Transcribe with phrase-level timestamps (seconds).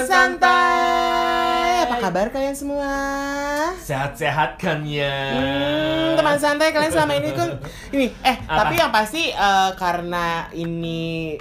[0.00, 1.84] teman santai.
[1.84, 2.92] Apa kabar kalian semua?
[3.84, 5.36] Sehat-sehat kan ya?
[5.36, 7.48] Hmm, teman santai kalian selama ini kan
[7.92, 8.64] ini eh Apa?
[8.64, 11.36] tapi yang pasti eh, karena ini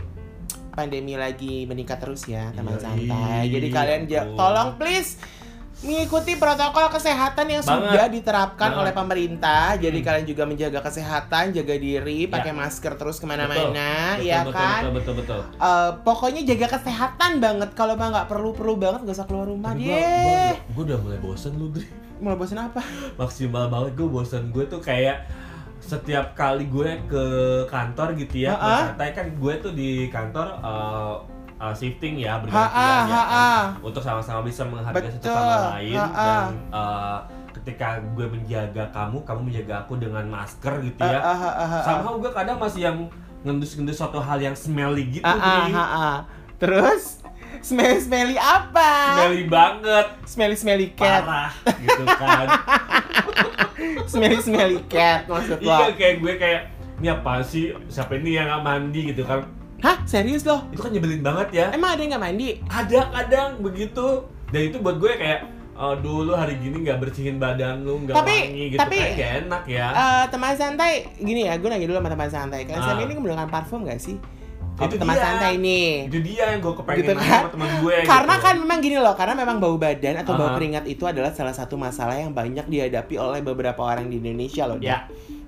[0.75, 3.41] pandemi lagi meningkat terus ya teman Iya, santai.
[3.47, 4.01] Jadi kalian
[4.35, 5.15] tolong please
[5.79, 7.87] mengikuti protokol kesehatan yang Banget.
[7.87, 8.81] sudah diterapkan Banget.
[8.81, 9.65] oleh pemerintah.
[9.75, 10.05] Jadi Hmm.
[10.05, 12.29] kalian juga menjaga kesehatan, jaga diri, Ya.
[12.29, 13.23] pakai masker terus Betul.
[13.23, 14.81] ke mana-mana, Betul, ya betul, kan?
[14.81, 15.39] Betul, betul, betul.
[15.55, 17.69] Eh, pokoknya jaga kesehatan banget.
[17.73, 20.03] Kalau mah nggak perlu-perlu banget gak usah keluar rumah Tapi deh.
[20.21, 21.87] gua, gua udah mulai bosen lu, Dri.
[22.19, 22.83] Mulai bosan apa?
[23.15, 24.51] Maksimal banget gue bosen.
[24.51, 25.23] Gue tuh kayak
[25.79, 27.23] setiap kali gue ke
[27.65, 28.91] kantor gitu ya, Ha-ha.
[28.91, 31.15] santai kan gue tuh di kantor uh,
[31.59, 33.27] uh, shifting ya, bergantian ya, ha-ha.
[33.29, 36.15] kan, untuk sama-sama bisa menghargai satu Betul, sama lain ha-ha.
[36.17, 37.17] dan uh,
[37.51, 41.19] ketika gue menjaga kamu, kamu menjaga aku dengan masker gitu ya.
[41.83, 42.97] Somehow gue kadang masih yang
[43.39, 45.71] ngendus-ngendus suatu hal yang smelly gitu, Ah, ah, Dri.
[45.71, 46.15] ah, ah.
[46.55, 47.19] Terus
[47.61, 48.91] smelly smelly apa?
[49.17, 51.23] Smelly banget, Smelly smelly cat.
[51.23, 52.47] parah gitu kan.
[54.11, 55.71] smelly smelly cat maksud lo.
[55.71, 56.61] iya kayak gue kayak
[56.99, 59.45] ini apa sih siapa ini yang nggak mandi gitu kan
[59.79, 60.67] Hah serius lo?
[60.69, 62.49] itu kan nyebelin banget ya Emang ada yang nggak mandi?
[62.65, 64.07] ada kadang begitu
[64.49, 65.39] dan itu buat gue kayak
[65.73, 69.31] oh, dulu hari gini nggak bersihin badan lu nggak Tapi- wangi gitu tapi- kan gak
[69.41, 72.59] enak ya Eh, teman santai gini ya, gue nanya dulu sama teman santai.
[72.63, 72.85] Kalian Ah.
[72.85, 74.17] selama ini menggunakan parfum gak sih?
[74.79, 75.23] Itu teman dia.
[75.25, 76.07] santai nih.
[76.07, 77.27] itu dia yang gue kepengen Gitu kan?
[77.37, 78.45] sama teman gue Karena gitu.
[78.45, 80.55] kan memang gini loh, karena memang bau badan atau bau Aha.
[80.55, 84.75] keringat itu adalah salah satu masalah yang banyak dihadapi oleh beberapa orang di Indonesia loh.
[84.77, 84.97] ya Ya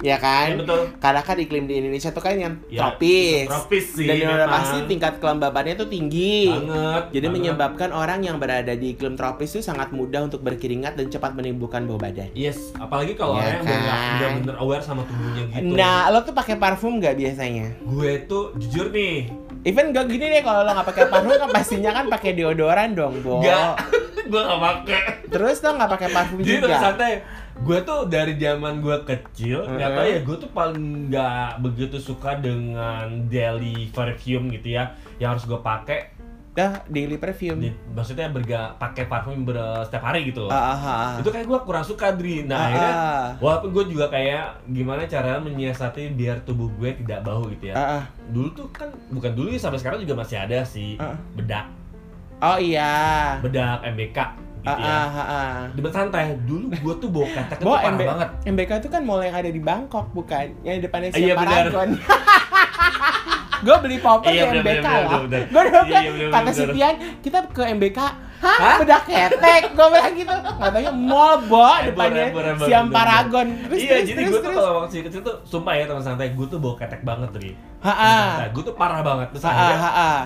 [0.02, 0.58] ya kan?
[0.58, 3.46] betul Karena kan iklim di Indonesia tuh kan yang Ya, tropis.
[3.46, 4.56] tropis sih Dan yang udah memang.
[4.60, 6.50] pasti tingkat kelembabannya tuh tinggi.
[6.50, 7.36] banget Jadi banget.
[7.38, 11.86] menyebabkan orang yang berada di iklim tropis itu sangat mudah untuk berkeringat dan cepat menimbulkan
[11.86, 12.28] bau badan.
[12.34, 14.12] yes apalagi kalau Ya orang yang kan?
[14.18, 17.68] udah bener aware sama tubuhnya gitu Nah, lo tuh pakai parfum nggak biasanya?
[17.80, 19.30] gue tuh jujur nih
[19.62, 23.22] Even gak gini deh kalau lo nggak pakai parfum kan pastinya kan pakai deodoran dong,
[23.22, 23.40] Bo.
[23.40, 23.74] Nggak.
[24.32, 26.66] gue gak pakai Terus lo nggak pakai parfum Jadi juga.
[26.66, 27.14] terus santai.
[27.60, 32.34] Gue tuh dari zaman gue kecil, nggak tahu ya gue tuh paling nggak begitu suka
[32.36, 36.16] dengan daily perfume gitu ya, yang harus gue pakai.
[36.52, 37.64] Dah daily perfume.
[37.64, 40.52] Di- Maksudnya berga pakai parfum ber, setiap hari gitu.
[40.52, 41.12] Ah, ah, ah.
[41.16, 42.44] Itu kayak gue kurang suka Dri.
[42.44, 43.28] Nah Ah, akhirnya, ah.
[43.40, 47.74] walaupun gue juga kayak gimana cara menyiasati biar tubuh gue tidak bau gitu ya.
[47.74, 48.04] Ah, ah.
[48.28, 51.16] Dulu tuh kan bukan dulu ya sampai sekarang juga masih ada sih Ah.
[51.32, 51.72] bedak,
[52.42, 53.40] Oh iya.
[53.40, 54.18] bedak MBK
[54.62, 54.94] gitu ya.
[54.94, 55.58] ah, ah, ah.
[55.74, 58.30] Di santai, dulu gue tuh bau ketek itu Bo, parah MB banget.
[58.46, 60.46] MBK itu kan mall yang ada di Bangkok bukan?
[60.62, 61.50] Yang di depannya Iya, Siam benar.
[61.50, 61.90] Paragon.
[63.66, 65.20] gue beli popper Iya, di MBK benar, lah.
[65.50, 66.52] Gue dulu kan Iya, kata.
[66.54, 68.00] Sitian kita ke MBK.
[68.42, 68.58] Hah?
[68.58, 68.78] Hah?
[68.82, 69.62] Bedak ketek.
[69.78, 70.34] Gue bilang gitu.
[70.34, 72.26] Katanya mall bo depannya
[72.66, 73.48] Siam Paragon.
[73.70, 74.58] Terus, iya, terus, jadi terus, gue tuh terus.
[74.58, 77.52] kalau waktu kecil tuh sumpah ya teman santai, gue tuh bawa ketek banget Ri.
[77.86, 78.50] Ha-ah.
[78.50, 79.30] Gue tuh parah banget.
[79.38, 79.80] Terus akhirnya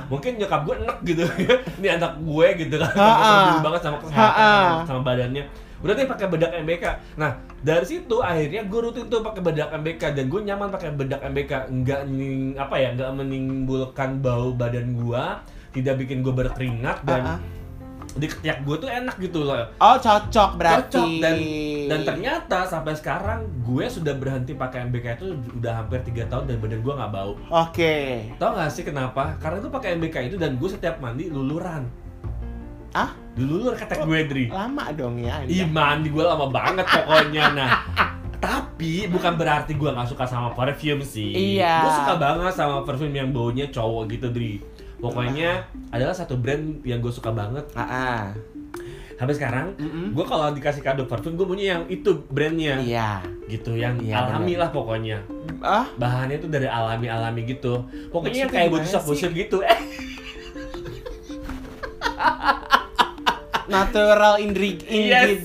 [0.08, 1.24] mungkin nyokap gue enek gitu.
[1.84, 2.92] Ini anak gue gitu kan.
[2.96, 5.44] Gue peduli banget sama kesehatan sama, badannya.
[5.84, 6.86] Udah deh pakai bedak MBK.
[7.20, 11.20] Nah, dari situ akhirnya gue rutin tuh pakai bedak MBK dan gue nyaman pakai bedak
[11.20, 11.52] MBK.
[11.68, 15.24] Enggak ning apa ya, enggak menimbulkan bau badan gue,
[15.76, 17.40] tidak bikin gue berkeringat dan Ha-ah.
[18.16, 19.68] Di ketiak gue tuh enak gitu loh.
[19.78, 20.88] Oh cocok berarti.
[20.90, 21.36] cocok dan
[21.86, 26.58] dan ternyata sampai sekarang gue sudah berhenti pakai MBK itu udah hampir tiga tahun dan
[26.58, 27.96] badan gue nggak bau Oke.
[28.36, 31.86] tau gak sih kenapa karena gue pakai MBK itu dan gue setiap mandi luluran
[32.90, 33.12] Ah?
[33.36, 35.44] dilulur ketek gue Dri Lama dong ya.
[35.44, 37.72] Ih mandi gue lama banget pokoknya nah
[38.38, 41.82] tapi bukan berarti gue nggak suka sama parfum sih Iya.
[41.82, 44.64] gue suka banget sama parfum yang baunya cowok gitu Dri
[44.98, 48.22] pokoknya adalah satu brand yang gue suka banget Ah, ah.
[49.16, 50.12] sampai sekarang Mm-mm.
[50.12, 53.24] gue kalau dikasih kado parfum gue punya yang itu brandnya Iya.
[53.46, 54.60] gitu yang Iya, alami bener.
[54.62, 55.18] lah pokoknya
[55.60, 59.80] Ah, bahannya tuh dari alami alami gitu pokoknya yang kayak body shop gitu eh
[63.68, 65.42] natural indri Yes.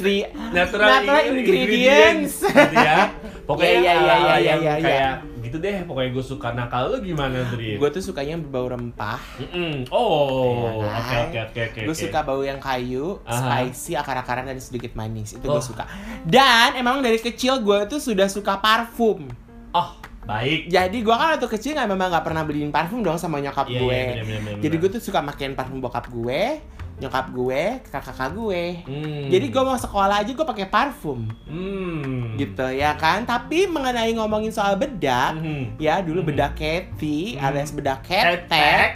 [0.52, 2.42] natural, Natural ing- ingredients.
[2.42, 3.08] gitu ya
[3.46, 5.10] pokoknya Iya, iya, iya, ala-ala iya, yang iya, iya.
[5.42, 7.74] Gitu deh pokoknya gue suka kalau lu gimana Dri?
[7.74, 9.18] Gue tuh sukanya yang berbau rempah.
[9.38, 9.88] Mm-mm.
[9.90, 11.22] oh Iya, oke kan?
[11.22, 12.02] oke oke oke gue oke.
[12.02, 13.36] suka bau yang kayu, Aha.
[13.64, 15.32] spicy, akar-akaran dan sedikit manis.
[15.32, 15.56] Itu Oh.
[15.56, 15.84] gue suka.
[16.22, 19.26] Dan emang dari kecil gue tuh sudah suka parfum.
[19.70, 23.38] oh baik Jadi gue kan waktu kecil nggak memang nggak pernah beliin parfum dong sama
[23.38, 23.90] nyokap Iya, gue.
[23.90, 26.60] iya, bener, bener, bener, Jadi gue tuh suka makein parfum bokap gue,
[27.00, 28.64] nyokap gue, kakak-kakak gue.
[28.82, 29.26] Hmm.
[29.26, 31.26] Jadi gue mau sekolah aja gue pakai parfum.
[31.42, 32.36] hmm.
[32.36, 35.76] gitu ya kan tapi mengenai ngomongin soal bedak Hmm.
[35.76, 36.28] ya dulu Hmm.
[36.28, 37.44] bedak Kathy Hmm.
[37.46, 38.90] alias bedak Ketek.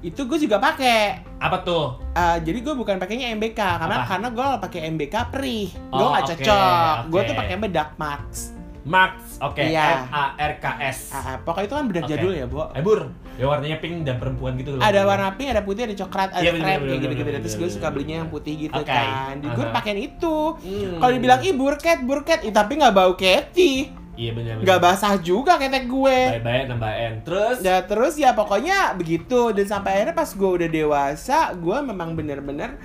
[0.00, 4.08] itu gue juga pakai apa tuh Eh, jadi gue bukan pakainya MBK karena Apa?
[4.08, 7.28] karena gue pakai MBK perih gue Oh, oke, cocok gue oke.
[7.28, 10.08] tuh pakai bedak Max Max, oke, Iya.
[10.08, 11.12] M A R K S.
[11.12, 12.12] Ah, ah, pokoknya itu kan bedak Oke.
[12.16, 12.72] jadul ya, Bo.
[12.72, 14.80] Ebur, ya warnanya pink dan perempuan gitu loh.
[14.80, 17.28] Ada warna pink, ada putih, ada coklat, ada Iya, krem bener, kayak gitu-gitu.
[17.44, 18.88] Terus gue suka belinya yang putih gitu Oke.
[18.88, 19.36] kan.
[19.36, 20.36] Di gue pakein itu.
[20.56, 20.96] Hmm.
[20.96, 23.92] Kalau dibilang ih burket, burket, ih, tapi nggak bau keti.
[24.16, 24.54] Iya benar.
[24.60, 26.18] Nggak basah juga ketek gue.
[26.40, 27.14] Baik-baik nambah N.
[27.24, 32.12] Terus Ya terus ya pokoknya begitu dan sampai akhirnya pas gue udah dewasa, gue memang
[32.12, 32.76] bener-bener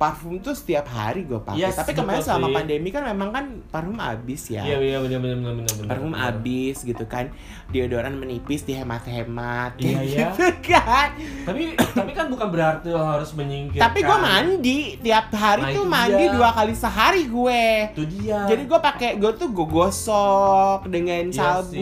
[0.00, 1.60] parfum tuh setiap hari gue pakai.
[1.60, 2.54] Yes, Tapi kemarin selama sih.
[2.56, 4.64] pandemi kan memang kan parfum habis ya.
[4.64, 5.86] Iya iya benar benar benar benar.
[5.86, 7.28] Parfum habis gitu kan.
[7.68, 10.18] Deodoran menipis dihemat-hemat Iya, iya.
[10.32, 11.12] gitu kan.
[11.44, 13.84] Tapi tapi kan bukan berarti lo harus menyingkirkan.
[13.84, 16.32] Tapi gue mandi tiap hari Nah, tuh mandi dia.
[16.32, 17.64] dua kali sehari gue.
[17.92, 18.40] Itu dia.
[18.48, 21.76] Jadi gue pakai gue tuh gue gosok dengan Iya sabun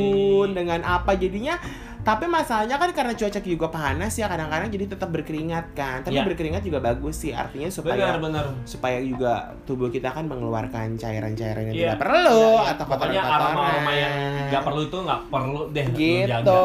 [0.45, 0.55] sih.
[0.55, 1.55] dengan apa jadinya
[2.09, 6.25] tapi masalahnya kan karena cuaca juga panas ya kadang-kadang jadi tetap berkeringat kan tapi Iya.
[6.25, 8.45] berkeringat juga bagus sih artinya supaya benar benar.
[8.65, 9.33] supaya juga
[9.69, 11.85] tubuh kita kan mengeluarkan cairan-cairan yang Iya.
[11.93, 12.73] tidak perlu Iya, iya.
[12.73, 14.15] atau kotoran-kotoran aroma-aroma yang
[14.49, 16.25] nggak perlu itu nggak perlu deh Gitu.
[16.25, 16.65] jaga lo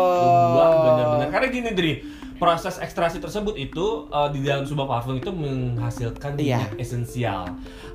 [0.49, 1.93] buang bener-bener karena gini Dri
[2.43, 6.59] proses ekstraksi tersebut itu eh, di dalam sebuah parfum itu menghasilkan Iya.
[6.59, 7.47] minyak esensial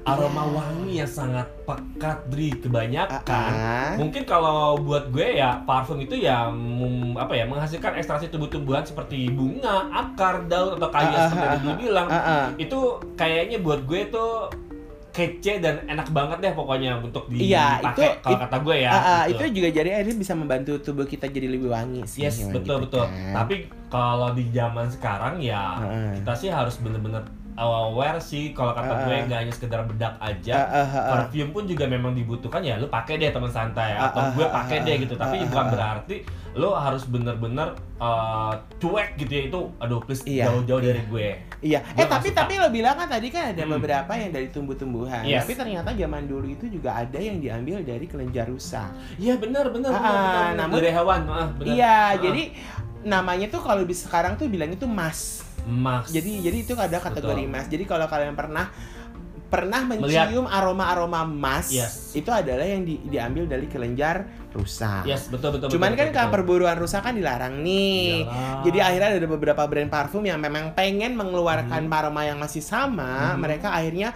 [0.02, 3.92] aroma wangi yang sangat pekat Dri kebanyakan Ah, ah.
[3.94, 9.28] mungkin kalau buat gue ya parfum itu ya mem- apa ya menghasilkan ekstraksi tumbuh-tumbuhan seperti
[9.28, 12.44] bunga akar daun atau kayu Ah, ah, seperti dulu bilang Ah, ah.
[12.56, 12.78] itu
[13.14, 14.48] kayaknya buat gue tuh
[15.18, 18.90] kece dan enak banget deh pokoknya untuk Iya, dipakai itu- kalau it- kata gue ya.
[18.90, 19.42] Ah, ah, gitu.
[19.42, 22.86] itu juga jadi akhirnya bisa membantu tubuh kita jadi lebih wangi sih Yes, betul gitu
[22.86, 23.04] betul.
[23.04, 23.34] kan.
[23.34, 23.54] Tapi
[23.88, 26.10] kalau di zaman sekarang ya Heeh.
[26.16, 27.26] kita sih harus bener-bener
[27.58, 29.26] aware sih kalau kata gue Heeh.
[29.26, 30.52] nggak hanya sekedar bedak Ah, aja.
[30.54, 31.04] ah, ah, ah.
[31.20, 34.42] Perfume pun juga memang dibutuhkan ya lu pakai deh teman santai Ah, atau ah, gue
[34.42, 35.14] ah, pakai ah, deh ah, gitu.
[35.14, 35.72] Tapi ah, bukan ah, ah.
[35.72, 36.16] berarti
[36.54, 40.88] lo harus bener-bener uh, cuek gitu ya itu aduh please Iya, jauh-jauh iya.
[40.88, 41.28] dari gue.
[41.60, 42.38] Iya, Gua eh tapi suka.
[42.40, 43.74] tapi lo bilang kan tadi kan ada Hmm.
[43.74, 45.22] beberapa yang dari tumbuh-tumbuhan.
[45.22, 45.42] Yes.
[45.42, 48.90] Tapi ternyata zaman dulu itu juga ada yang diambil dari kelenjar rusa.
[49.14, 50.54] Iya benar benar Ah, benar, benar, benar.
[50.56, 51.66] namun- dari hewan ah, benar.
[51.68, 52.08] Iya, Ah.
[52.16, 52.42] jadi
[53.00, 55.46] namanya tuh kalau di sekarang tuh bilang itu mas.
[55.68, 56.08] Max.
[56.10, 57.52] Jadi jadi itu ada kategori Betul.
[57.52, 57.66] mas.
[57.68, 58.72] Jadi kalau kalian pernah
[59.48, 62.12] pernah mencium aroma-aroma mas, Yes.
[62.12, 65.00] itu adalah yang di- diambil dari kelenjar rusa.
[65.04, 65.72] Yes, betul betul.
[65.72, 68.28] Cuman betul, kan betul, perburuan rusa kan dilarang nih.
[68.28, 68.60] Iyalah.
[68.64, 73.40] Jadi akhirnya ada beberapa brand parfum yang memang pengen mengeluarkan aroma yang masih sama, Hmm.
[73.40, 74.12] mereka akhirnya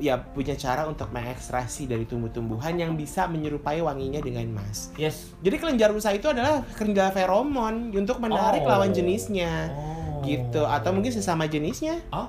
[0.00, 4.88] ya punya cara untuk mengekstraksi dari tumbuh-tumbuhan yang bisa menyerupai wanginya dengan mas.
[4.96, 5.30] Yes.
[5.44, 8.72] Jadi kelenjar rusa itu adalah kelenjar feromon untuk menarik Oh.
[8.72, 9.68] lawan jenisnya.
[9.70, 10.05] Oh.
[10.28, 12.02] Gitu atau mungkin sesama jenisnya.
[12.10, 12.26] Oh.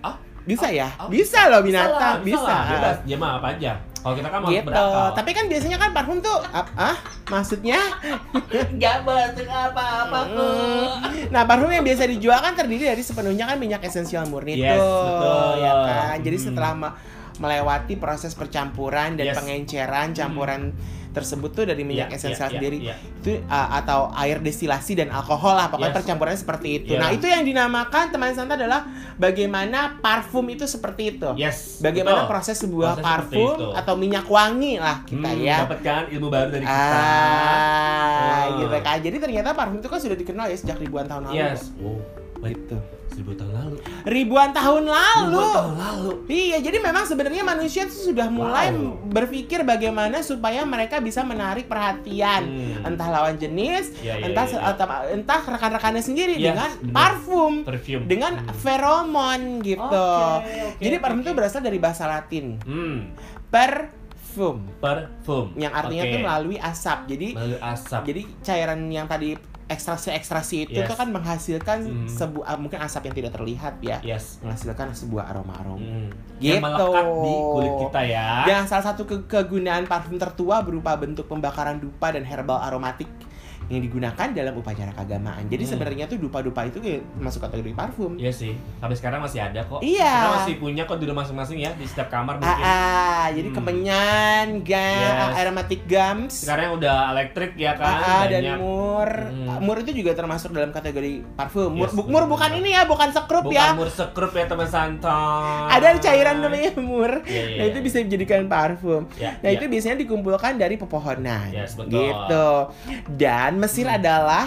[0.00, 0.16] Ah.
[0.42, 0.90] Bisa ya?
[0.96, 1.06] oh.
[1.06, 2.42] Bisa loh Bisa binatang, lah, bisa.
[2.44, 3.72] lah, Bebas, dia mah apa aja.
[3.96, 4.66] Kalau kita kan mau Gitu.
[4.66, 5.06] berakal.
[5.14, 6.96] Tapi kan biasanya kan parfum tuh ah,
[7.28, 7.78] maksudnya
[8.72, 10.86] Enggak masuk apa-apa Hmm.
[11.28, 14.82] Nah, parfum yang biasa dijual kan terdiri dari sepenuhnya kan minyak esensial murni Yes, tuh,
[14.82, 15.50] betul.
[15.60, 16.16] ya kan.
[16.18, 16.44] Jadi Hmm.
[16.44, 16.94] setelah me-
[17.34, 19.36] melewati proses percampuran dan Yes.
[19.36, 20.74] pengenceran campuran
[21.12, 25.08] tersebut tuh dari minyak Iya, esensial iya, sendiri iya, itu uh, atau air destilasi dan
[25.08, 25.98] alkohol lah pokoknya Yes.
[25.98, 26.90] percampurannya seperti itu.
[26.90, 26.98] Iya.
[26.98, 31.28] Nah, itu yang dinamakan teman Santa adalah bagaimana parfum itu seperti itu.
[31.34, 31.78] Yes.
[31.78, 32.32] Bagaimana betul.
[32.32, 33.66] proses sebuah Proses parfum itu.
[33.72, 35.56] atau minyak wangi lah kita Hmm, ya.
[35.62, 36.88] Dapatkan ilmu baru dari kita.
[36.96, 38.58] Ah, Oh.
[38.58, 38.98] gitu kan.
[38.98, 41.36] Jadi ternyata parfum itu kan sudah dikenal ya sejak ribuan tahun lalu.
[41.36, 41.68] Yes.
[41.78, 42.00] Oh.
[42.42, 42.76] Gitu.
[43.12, 43.76] Seribu tahun lalu.
[44.04, 45.36] Ribuan tahun lalu.
[45.36, 46.10] Ribuan tahun lalu.
[46.26, 49.04] Iya, jadi memang sebenarnya manusia tuh sudah mulai Wow.
[49.06, 52.88] berpikir bagaimana supaya mereka bisa menarik perhatian Hmm.
[52.88, 55.12] entah lawan jenis, Iya, iya, entah iya, iya.
[55.12, 56.94] entah, rekan-rekannya sendiri Yes, dengan benar.
[56.94, 58.04] parfum, Perfume.
[58.06, 58.54] dengan Hmm.
[58.54, 59.84] feromon gitu.
[59.84, 61.24] Oke, oke, jadi parfum oke.
[61.24, 63.12] itu berasal dari bahasa Latin, Hmm.
[63.52, 65.52] perfum, Parfum.
[65.54, 66.10] yang artinya Oke.
[66.10, 66.98] tuh melalui asap.
[67.06, 68.02] Jadi melalui asap.
[68.04, 70.94] jadi cairan yang tadi ekstraksi-ekstraksi itu Yes.
[70.94, 72.08] kan menghasilkan Hmm.
[72.08, 74.38] sebuah mungkin asap yang tidak terlihat ya, Yes.
[74.42, 75.82] menghasilkan sebuah aroma-aroma.
[75.82, 76.08] Hmm.
[76.38, 76.58] Gitu.
[76.58, 78.26] Yang melekat di kulit kita ya.
[78.44, 83.06] Dan salah satu ke- kegunaan parfum tertua berupa bentuk pembakaran dupa dan herbal aromatik
[83.72, 85.48] yang digunakan dalam upacara keagamaan.
[85.48, 85.70] Jadi Hmm.
[85.72, 88.14] sebenarnya tuh dupa-dupa itu ya masuk kategori parfum.
[88.14, 88.52] Iya sih.
[88.76, 89.80] Sampai sekarang masih ada kok.
[89.80, 90.12] Iya.
[90.12, 92.64] Kita masih punya kok di rumah masing-masing ya di setiap kamar Ah, mungkin.
[92.64, 93.56] ah, jadi Hmm.
[93.56, 95.38] kemenyan, gam, Yes.
[95.38, 96.34] aromatic gums.
[96.36, 97.94] Sekarang udah elektrik ya kan.
[97.94, 99.48] Ah, ah, dan mur, Hmm.
[99.48, 101.72] Ah, mur itu juga termasuk dalam kategori parfum.
[101.72, 103.72] Mur, Yes, bu- mur bukan ini ya, bukan sekrup Bukan ya.
[103.72, 105.70] mur sekrup ya teman santai.
[105.70, 107.22] Ada cairan namanya mur.
[107.22, 107.86] Iya, iya, nah itu iya.
[107.86, 109.06] bisa dijadikan parfum.
[109.14, 109.56] Ya, Nah ya.
[109.56, 111.48] itu biasanya dikumpulkan dari pepohonan.
[111.48, 111.94] Yes, betul.
[111.94, 112.48] Gitu.
[113.14, 113.96] Dan Mesir Hmm.
[113.96, 114.46] adalah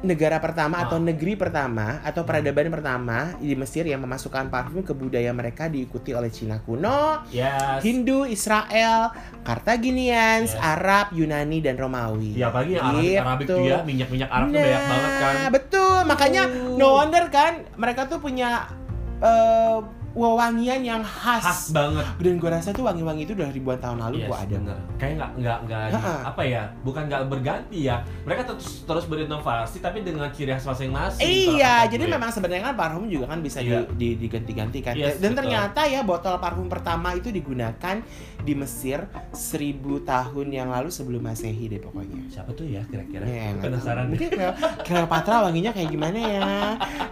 [0.00, 0.88] negara pertama Ah.
[0.88, 6.16] atau negeri pertama atau peradaban pertama di Mesir yang memasukkan parfum ke budaya mereka diikuti
[6.16, 7.84] oleh Cina kuno, Yes.
[7.84, 9.12] Hindu, Israel,
[9.44, 10.62] Carthaginians, Yes.
[10.62, 12.32] Arab, Yunani dan Romawi.
[12.32, 15.34] Ya apalagi yang Arabik, Arabik tuh ya, minyak-minyak Arab tuh banyak banget kan.
[15.36, 15.98] Nah, betul.
[16.08, 16.76] Makanya Uh.
[16.78, 18.72] no wonder kan mereka tuh punya
[19.20, 19.78] eh,
[20.12, 21.40] wewangian yang khas.
[21.40, 24.56] khas banget Dan gue rasa tuh wangi-wangi itu udah ribuan tahun lalu Yes, gue ada.
[24.58, 24.78] bener.
[24.96, 26.62] Kayak nggak nggak nggak di- apa ya?
[26.80, 27.96] Bukan nggak berganti ya.
[28.22, 31.22] Mereka terus terus berinovasi tapi dengan ciri khas masing-masing.
[31.22, 32.12] Iya, jadi gue.
[32.12, 33.86] memang sebenarnya kan parfum juga kan bisa di- Iya.
[33.88, 34.94] di- diganti-ganti kan.
[34.94, 35.46] Yes, Dan betul.
[35.46, 38.02] ternyata ya botol parfum pertama itu digunakan
[38.40, 42.18] di Mesir seribu tahun yang lalu sebelum Masehi deh pokoknya.
[42.28, 43.22] siapa tuh ya kira-kira?
[43.22, 44.04] Ya, nggak Penasaran.
[44.08, 46.42] Mungkin Cleo- Cleopatra wanginya kayak gimana ya?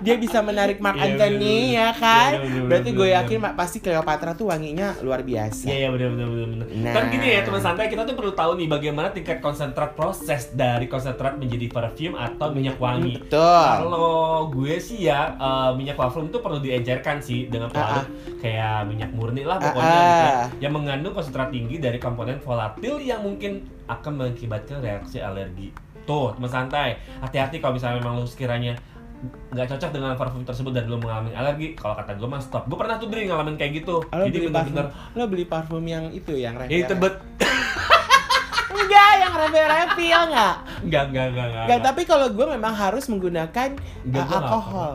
[0.00, 1.36] Dia bisa menarik Mark Iya, Anthony
[1.68, 1.76] bener-bener.
[1.76, 2.30] ya kan?
[2.30, 3.24] Iya, bener-bener, Berarti gue bener-bener.
[3.24, 5.66] yakin Mak, pasti Cleopatra tuh wanginya luar biasa.
[5.68, 6.66] Iya iya benar benar benar.
[6.68, 6.94] Nah.
[6.94, 10.86] Kan gini ya teman santai kita tuh perlu tahu nih bagaimana tingkat konsentrat proses dari
[10.86, 13.20] konsentrat menjadi parfum atau minyak wangi.
[13.20, 13.38] Betul.
[13.84, 18.06] Kalau gue sih ya eh, minyak parfum itu perlu diencerkan sih dengan pelarut
[18.38, 20.04] kayak minyak murni lah pokoknya Ah, ah.
[20.04, 25.72] gitu ya, yang mengandung konsentrat tinggi dari komponen volatil yang mungkin akan mengakibatkan reaksi alergi.
[26.04, 28.76] Tuh teman santai, hati-hati kalau misalnya memang lu sekiranya
[29.50, 32.78] nggak cocok dengan parfum tersebut dan lu mengalami alergi kalau kata gue mah stop gue
[32.78, 36.54] pernah tuh beri ngalamin kayak gitu Lo jadi bener-bener lo beli parfum yang itu yang
[36.54, 36.86] ya refill.
[36.86, 37.14] tebet
[38.68, 40.54] Enggak, yang refill refill enggak?
[40.80, 41.64] Enggak, enggak, enggak, enggak.
[41.64, 43.68] Enggak, tapi kalau gue memang harus menggunakan
[44.04, 44.92] Enggak, uh, nggak alkohol.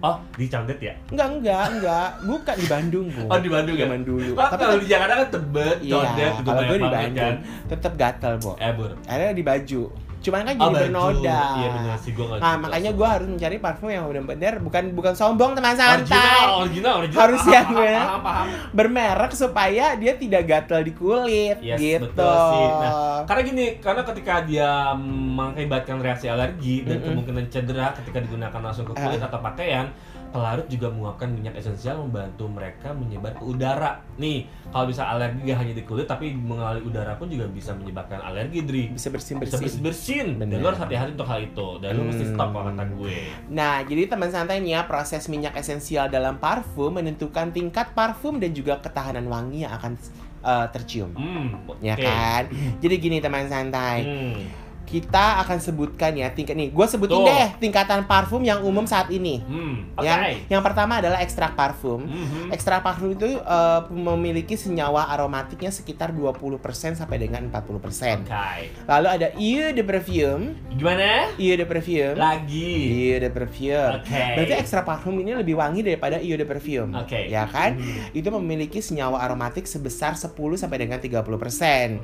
[0.00, 0.94] Oh, di Condet ya?
[1.12, 2.08] Enggak, enggak, enggak.
[2.24, 3.22] Bukan di Bandung, Bu.
[3.28, 3.84] Oh, di Bandung ya?
[3.84, 4.32] Zaman dulu.
[4.32, 7.34] Tapi Tapi kalau di Jakarta kan tebet, iya, Condet, juga kalau gue di Bandung kan.
[7.68, 8.50] tetap gatal, Bu.
[8.56, 8.90] Eh, Bur.
[9.04, 9.82] Akhirnya di baju.
[10.20, 11.40] Cuman kan Oh, jadi bernoda.
[11.56, 15.72] Iya, sih, gua Nah, makanya gue harus mencari parfum yang benar-benar bukan bukan sombong teman
[15.72, 16.44] Original, santai.
[16.60, 17.20] original, original.
[17.20, 18.46] Harus Paham, yang paham, gue- paham, paham.
[18.70, 22.04] Bermerek supaya dia tidak gatal di kulit Yes, gitu.
[22.06, 22.66] betul sih.
[22.76, 22.92] Nah,
[23.24, 28.92] karena gini, karena ketika dia mengakibatkan reaksi alergi dan kemungkinan cedera ketika digunakan langsung ke
[28.94, 29.88] kulit atau pakaian,
[30.30, 33.98] pelarut juga menguapkan minyak esensial membantu mereka menyebar ke udara.
[34.16, 38.18] Nih, kalau bisa alergi gak hanya di kulit tapi mengalami udara pun juga bisa menyebabkan
[38.18, 38.84] alergi, Dri.
[38.88, 39.82] bisa Bisa bersin-bersin.
[39.82, 41.68] bersin Dan lu harus hati-hati untuk hal itu.
[41.78, 42.32] Dan lu mesti Hmm.
[42.32, 43.16] stop kalau kata gue.
[43.48, 48.50] Nah, jadi teman santai nih ya, proses minyak esensial dalam parfum menentukan tingkat parfum dan
[48.50, 49.98] juga ketahanan wangi yang akan
[50.40, 51.12] uh, tercium.
[51.12, 52.00] Hmm, Ya oke.
[52.00, 52.44] kan?
[52.78, 54.40] Jadi gini teman santai, Hmm.
[54.90, 56.74] Kita akan sebutkan ya tingkat nih.
[56.74, 57.30] Gue sebutin Tuh.
[57.30, 59.38] deh tingkatan parfum yang umum saat ini.
[59.46, 60.02] Hmm, oke.
[60.02, 60.20] Yang
[60.50, 62.10] yang pertama adalah ekstrak parfum.
[62.10, 62.50] Mhm.
[62.50, 66.58] Ekstrak parfum itu uh, memiliki senyawa aromatiknya sekitar 20%
[66.98, 68.26] sampai dengan 40%.
[68.26, 68.74] Oke.
[68.90, 71.30] Lalu ada eau de perfume, Gimana?
[71.38, 72.74] eau de perfume, Lagi.
[73.14, 73.94] eau de perfume.
[74.02, 74.22] Oke.
[74.34, 76.90] Berarti ekstra parfum ini lebih wangi daripada eau de perfume.
[76.98, 77.30] Oke.
[77.30, 77.78] Ya kan?
[77.78, 78.10] Hmm.
[78.10, 81.22] Itu memiliki senyawa aromatik sebesar 10 sampai dengan 30%.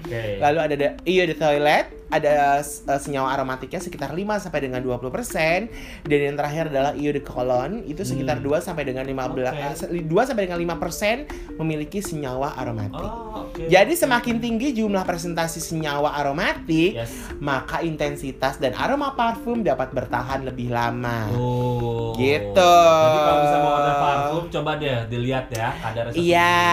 [0.07, 0.39] Oke.
[0.39, 5.71] Lalu ada eau de toilet, ada uh, senyawa aromatiknya sekitar 5 sampai dengan 20%.
[6.03, 8.53] Dan yang terakhir adalah eau de cologne, itu sekitar Hmm.
[8.53, 9.63] 2 sampai dengan 15 Oke.
[9.63, 13.01] eh, se- 2 sampai dengan 5% memiliki senyawa aromatik.
[13.01, 13.63] Oh, oke.
[13.67, 17.13] Jadi semakin tinggi jumlah presentasi senyawa aromatik, Yes.
[17.39, 21.31] maka intensitas dan aroma parfum dapat bertahan lebih lama.
[21.33, 22.13] Oh.
[22.17, 22.73] Gitu.
[22.77, 26.19] Jadi kalau bisa mau order parfum, coba deh dilihat ya kadar resep.
[26.19, 26.65] Iya,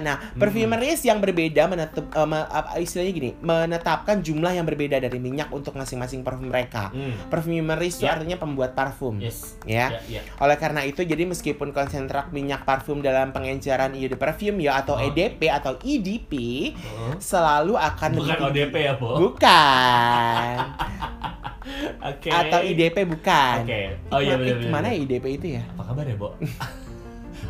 [0.00, 0.38] nah Hmm.
[0.38, 5.74] perfumeries yang berbeda menetap, eh, apa istilahnya gini, menetapkan jumlah yang berbeda dari minyak untuk
[5.74, 6.90] masing-masing parfum mereka.
[6.90, 7.14] Hmm.
[7.28, 8.14] Perfumeries itu Ya.
[8.14, 9.56] artinya pembuat parfum, Yes.
[9.62, 9.92] ya.
[10.06, 10.22] Ya, ya.
[10.38, 14.94] Oleh karena itu, jadi meskipun konsentrat minyak parfum dalam pengenceran eau de perfume ya atau
[14.94, 15.04] Oh.
[15.04, 16.32] EDP atau EDP
[16.72, 17.12] Heeh.
[17.18, 18.46] selalu akan Bukan lebih.
[18.68, 19.08] ODP ya, Bu.
[19.28, 20.56] Bukan.
[22.10, 22.30] Oke.
[22.32, 23.56] Atau IDP bukan.
[23.62, 23.82] Oke.
[24.08, 25.62] Oh iya benar ya IDP itu ya?
[25.76, 26.32] Apa kabar ya, Bo?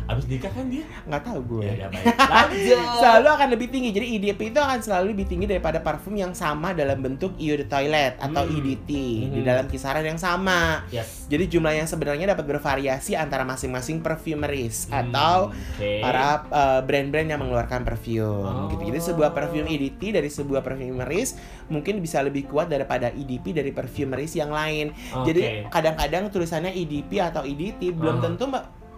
[0.09, 0.81] Abis nikah kan dia?
[1.05, 1.69] Nggak tahu gue.
[1.69, 2.05] Ya, ya baik.
[2.99, 3.89] Selalu akan lebih tinggi.
[3.91, 7.63] Jadi IDP itu akan selalu lebih tinggi daripada parfum yang sama dalam bentuk eau de
[7.63, 8.55] toilet atau Hmm.
[8.55, 8.89] EDT
[9.29, 9.45] di Hmm.
[9.45, 10.81] dalam kisaran yang sama.
[10.89, 11.29] Yes.
[11.29, 15.91] Jadi jumlah yang sebenarnya dapat bervariasi antara masing-masing perfumeries Hmm, atau oke.
[16.01, 18.67] para uh, brand-brand yang mengeluarkan perfume Oh.
[18.67, 18.89] gitu.
[18.89, 21.37] Jadi sebuah perfume EDT dari sebuah perfumeries
[21.67, 24.89] mungkin bisa lebih kuat daripada EDP dari perfumeries yang lain.
[25.13, 25.29] Oke.
[25.29, 28.23] Jadi kadang-kadang tulisannya EDP atau EDT belum Ah.
[28.23, 28.45] tentu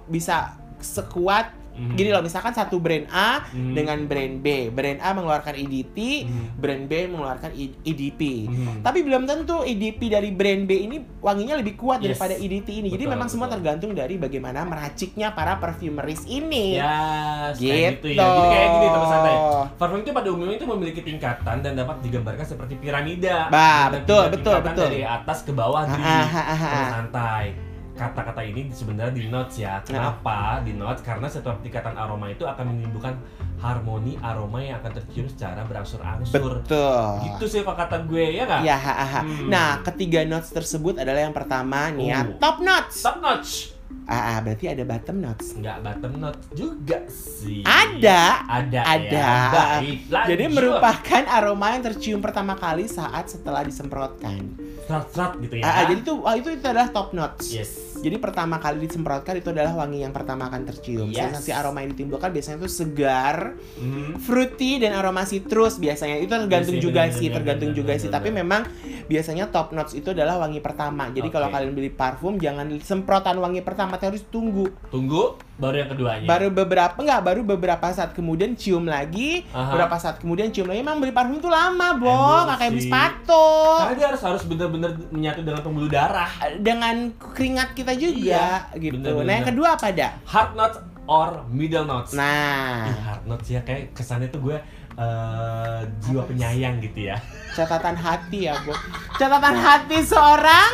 [0.04, 1.96] bisa sekuat Mhm.
[1.96, 3.74] Gini loh, misalkan satu brand A Mhm.
[3.74, 4.68] dengan brand B.
[4.70, 6.46] Brand A mengeluarkan EDT, Mhm.
[6.60, 8.22] brand B mengeluarkan EDP.
[8.52, 8.84] Mhm.
[8.84, 12.14] Tapi belum tentu EDP dari brand B ini wanginya lebih kuat Yes.
[12.20, 12.92] daripada EDT ini.
[12.92, 13.56] Jadi Betul, memang semua betul.
[13.64, 16.76] tergantung dari bagaimana meraciknya para perfumeries ini.
[16.76, 17.72] Ya, Gitu.
[17.72, 18.20] kayak gitu ya.
[18.20, 19.36] Jadi kayak gini teman santai.
[19.80, 23.48] Parfum itu pada umumnya itu memiliki tingkatan dan dapat digambarkan seperti piramida.
[23.48, 24.88] Bah, betul, betul, betul.
[24.92, 26.58] Dari atas ke bawah Ah, ah, ah, ah.
[26.60, 27.71] teman santai.
[28.02, 29.78] Kata-kata ini sebenarnya di notes ya.
[29.86, 31.06] Kenapa di notes?
[31.06, 33.14] Karena setiap tingkatan aroma itu akan menimbulkan
[33.62, 36.66] harmoni aroma yang akan tercium secara berangsur-angsur.
[36.66, 37.06] Betul.
[37.30, 38.62] Gitu sih pak kata gue ya nggak?
[38.66, 39.22] Ya, ha, ha, ha.
[39.22, 39.46] Hmm.
[39.54, 42.42] Nah, ketiga notes tersebut adalah yang pertama nih ya, Oh.
[42.42, 42.98] top notes.
[43.06, 43.78] Top notch.
[44.10, 45.54] Ah, ah, berarti ada bottom notes.
[45.54, 47.62] Nggak bottom note juga sih.
[47.62, 48.44] Ada.
[48.50, 48.82] Ada.
[48.82, 49.14] Ada.
[49.14, 49.36] Ya.
[49.54, 49.98] Baik.
[50.10, 54.58] Jadi merupakan aroma yang tercium pertama kali saat setelah disemprotkan.
[54.82, 55.64] serat-serat gitu ya.
[55.64, 57.48] Ah, ah, jadi itu ah, itu itu adalah top notes.
[57.54, 57.91] yes.
[58.02, 61.08] Jadi pertama kali disemprotkan itu adalah wangi yang pertama akan tercium.
[61.08, 61.38] Yes.
[61.38, 64.18] Sensasi aroma yang ditimbulkan biasanya itu segar, Mhm.
[64.18, 66.18] fruity dan aroma citrus biasanya.
[66.18, 68.10] Itu tergantung Iya sih, juga bener, sih, bener, tergantung bener, juga bener, sih.
[68.10, 68.18] bener.
[68.20, 68.62] Tapi memang
[69.06, 71.10] biasanya top notes itu adalah wangi pertama.
[71.10, 71.54] Jadi kalau Oke.
[71.58, 74.68] kalian beli parfum jangan semprotan wangi pertama harus tunggu.
[74.90, 76.26] Tunggu baru yang keduanya.
[76.26, 79.78] Baru beberapa enggak, baru beberapa saat kemudian cium lagi, Aha.
[79.78, 80.82] beberapa saat kemudian cium lagi.
[80.82, 82.10] Emang beli parfum itu lama, Bo.
[82.10, 83.48] Emang Nggak kayak beli sepatu.
[83.78, 86.32] Karena dia harus harus bener-bener menyatu dengan pembuluh darah.
[86.58, 88.98] Dengan keringat kita juga gitu.
[88.98, 90.12] bener, bener, nah, yang kedua apa dah?
[90.26, 92.18] Hard notes or middle notes.
[92.18, 94.58] Nah, Ih, hard notes ya kayak kesannya tuh gue
[94.98, 97.18] eh, jiwa penyayang gitu ya.
[97.52, 98.72] catatan hati ya, Bu.
[99.20, 100.72] Catatan hati seorang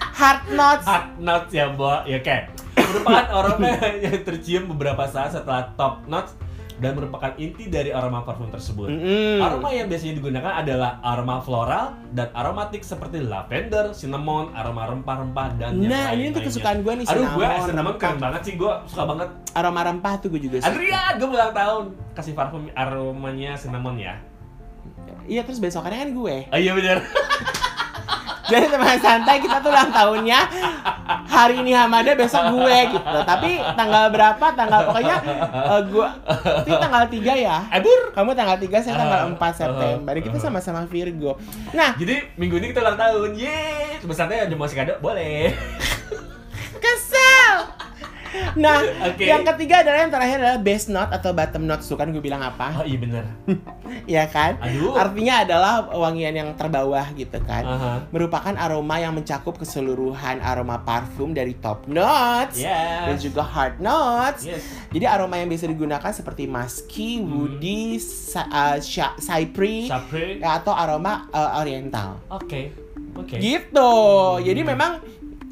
[0.00, 0.86] hard notes.
[0.88, 2.04] Hard notes ya, Bo.
[2.08, 3.68] Ya kayak merupakan aroma
[4.04, 6.36] yang tercium beberapa saat setelah top notes
[6.82, 8.90] dan merupakan inti dari aroma parfum tersebut.
[8.90, 9.38] Mm-mm.
[9.38, 15.78] Aroma yang biasanya digunakan adalah aroma floral dan aromatik seperti lavender, cinnamon, aroma rempah-rempah dan
[15.78, 19.02] yang Nah, ini tuh kesukaan gue nih Aduh, gue cinnamon, keren banget sih, gue suka
[19.06, 19.28] banget.
[19.54, 20.74] Aroma rempah tuh gue juga suka.
[20.74, 21.82] Adrian, gue ulang tahun
[22.18, 24.18] kasih parfum aromanya cinnamon ya.
[25.22, 26.36] Iya, terus besokannya kan gue.
[26.50, 26.98] Oh iya benar.
[28.52, 30.40] Jadi teman santai kita tuh ulang tahunnya
[31.24, 33.18] hari ini Hamada besok gue gitu.
[33.24, 34.46] Tapi tanggal berapa?
[34.52, 35.16] Tanggal pokoknya
[35.72, 36.08] eh, gue
[36.68, 37.16] itu tanggal 3
[37.48, 37.56] ya.
[37.72, 38.12] Abur.
[38.12, 40.12] Kamu tanggal 3, saya tanggal Ah, 4 September.
[40.20, 40.42] Kita ah.
[40.42, 41.40] sama-sama Virgo.
[41.72, 43.30] Nah, Jadi minggu ini kita ulang tahun.
[43.32, 45.56] Yeay, sebesarnya ada mau kado boleh.
[46.84, 47.54] kesel.
[48.54, 49.24] Nah, Oke.
[49.24, 51.82] yang ketiga adalah yang terakhir adalah base note atau bottom note.
[51.82, 52.80] Tuh kan gue bilang apa?
[52.80, 53.24] Oh iya benar.
[54.08, 54.56] Ya kan?
[54.58, 54.96] Aduh.
[54.96, 57.60] Artinya adalah wangian yang terbawah gitu kan.
[57.62, 57.92] Aha.
[58.08, 63.20] Merupakan aroma yang mencakup keseluruhan aroma parfum dari top notes dan Yes.
[63.20, 64.48] juga hard notes.
[64.48, 64.64] Yes.
[64.88, 67.28] Jadi aroma yang bisa digunakan seperti musky, Hmm.
[67.30, 69.86] woody, sa- uh, Sapre.
[70.40, 72.16] atau aroma uh, oriental.
[72.28, 72.72] Oke.
[73.12, 73.36] Oke.
[73.36, 73.92] Gitu.
[73.92, 74.40] Hmm.
[74.40, 75.04] Jadi memang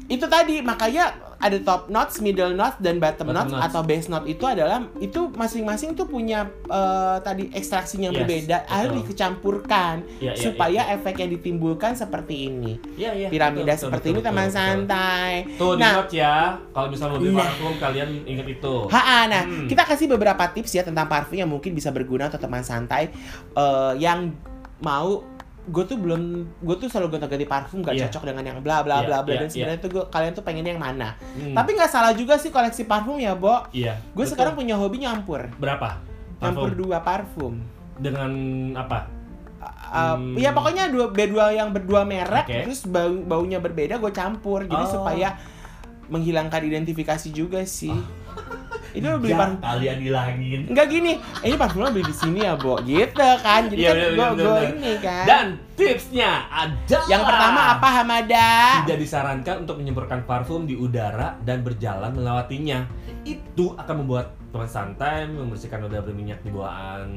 [0.07, 3.65] itu tadi makanya ada top notes, middle notes dan bottom, Bottom notes, notes.
[3.65, 8.57] atau base note itu adalah itu masing-masing tuh punya uh, tadi ekstraksinya yang Yes, berbeda
[8.67, 8.99] harus betul.
[9.03, 10.93] dikecampurkan Iya, iya, supaya iya.
[10.95, 12.77] efek yang ditimbulkan seperti ini.
[12.93, 13.27] Iya, iya.
[13.27, 14.61] Piramida betul, seperti betul, ini teman betul, betul.
[14.61, 15.31] santai.
[15.57, 16.35] Tuh di Nah, note ya.
[16.69, 17.39] Kalau misalnya beli Nah.
[17.41, 18.75] parfum kalian ingat itu.
[18.87, 19.65] Ha, nah Hmm.
[19.65, 23.09] kita kasih beberapa tips ya tentang parfum yang mungkin bisa berguna untuk teman santai
[23.51, 24.29] eh, yang
[24.79, 25.21] mau
[25.61, 26.21] gue tuh belum
[26.57, 28.09] gue tuh selalu gonta-ganti parfum gak Iya.
[28.09, 30.41] cocok dengan yang bla bla Iya, bla bla iya, dan sebenarnya tuh gue kalian tuh
[30.41, 31.53] pengen yang mana Hmm.
[31.53, 34.01] tapi nggak salah juga sih koleksi parfum ya Bo iya.
[34.09, 36.01] gue sekarang punya hobi nyampur berapa?
[36.39, 37.53] nyampur Parfum dua parfum
[37.95, 38.31] dengan
[38.75, 39.05] apa?
[39.91, 40.33] Uh, Hmm.
[40.33, 42.57] ya pokoknya dua berdua yang berdua merek Oke.
[42.65, 44.89] terus bau baunya berbeda gue campur jadi Oh.
[44.91, 45.37] supaya
[46.07, 47.93] menghilangkan identifikasi juga sih
[48.91, 50.61] itu lo beli Jangan parfum kalian hilangin.
[50.67, 52.75] Enggak gini, eh, ini parfum lo beli di sini ya, Bo.
[52.83, 53.61] Gitu kan.
[53.71, 55.25] Jadi Iya, kan gue bener, gue ini kan.
[55.25, 55.45] Dan
[55.79, 56.99] tipsnya ada.
[57.07, 58.49] yang pertama apa Hamada?
[58.83, 62.83] Tidak disarankan untuk menyemprotkan parfum di udara dan berjalan melewatinya.
[63.23, 67.07] Itu akan membuat teman santai membersihkan udara berminyak di bawah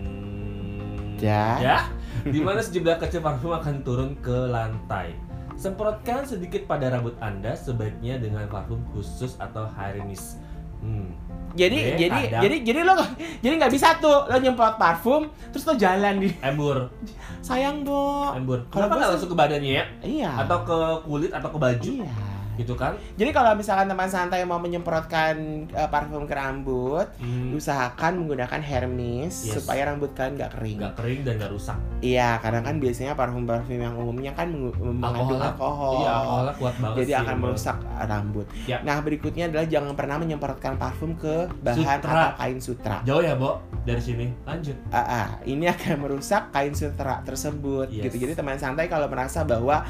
[1.14, 1.56] Ya.
[1.62, 1.78] ya,
[2.26, 5.14] di mana sejumlah kecil parfum akan turun ke lantai.
[5.54, 10.42] Semprotkan sedikit pada rambut Anda sebaiknya dengan parfum khusus atau hair mist.
[10.82, 11.14] Hmm.
[11.54, 12.42] Jadi jadi kadang.
[12.42, 12.94] jadi jadi lo
[13.38, 16.90] jadi nggak bisa tuh lo nyemprot parfum terus lo jalan di Embur,
[17.38, 18.34] sayang Bo.
[18.34, 18.66] embur.
[18.74, 19.84] Kalau nggak langsung ke badannya ya?
[20.02, 20.30] Iya.
[20.42, 21.90] Atau ke kulit atau ke baju?
[22.02, 22.33] iya.
[22.54, 22.94] Gitu kan?
[23.14, 25.34] Jadi kalau misalkan teman santai mau menyemprotkan
[25.66, 27.52] eh, parfum ke rambut, Hmm.
[27.52, 29.56] usahakan menggunakan hair mist Yes.
[29.56, 30.78] supaya rambut kalian nggak kering.
[30.78, 31.78] Nggak kering dan nggak rusak.
[31.98, 35.02] Iya, karena kan biasanya parfum-parfum yang umumnya kan mengandung
[35.36, 35.42] Alkohol.
[35.44, 35.94] alkohol.
[35.96, 38.46] Iya, alkoholnya kuat banget jadi sih, akan merusak rambut.
[38.64, 38.78] Ya.
[38.80, 42.12] Nah, berikutnya adalah jangan pernah menyemprotkan parfum ke bahan Sutra.
[42.12, 42.96] atau kain sutra.
[43.02, 43.58] Jauh ya, Bo?
[43.82, 44.26] Dari sini.
[44.44, 44.76] Lanjut.
[44.88, 48.04] Ah, ah, ini akan merusak kain sutra tersebut Yes.
[48.04, 48.16] gitu.
[48.20, 49.84] Jadi teman santai kalau merasa bahwa